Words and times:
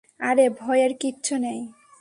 আরে, 0.19 0.45
ভয়ের 0.49 0.91
কিচ্ছু 0.93 1.33
নেই! 1.37 1.59